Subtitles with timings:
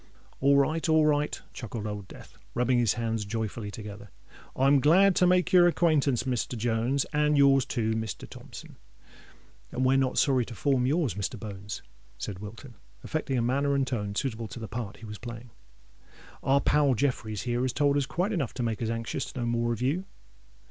[0.39, 4.09] "All right—all right!" chuckled Old Death, rubbing his hands joyfully together.
[4.55, 6.57] "I'm glad to make your acquaintance, Mr.
[6.57, 8.27] Jones—and your's too, Mr.
[8.27, 8.77] Thompson."
[9.71, 11.39] "And we're not sorry to form yours, Mr.
[11.39, 11.83] Bones,"
[12.17, 15.51] said Wilton, affecting a manner and tone suitable to the part he was playing.
[16.41, 19.45] "Our pal Jeffreys here has told us quite enough to make us anxious to know
[19.45, 20.05] more of you."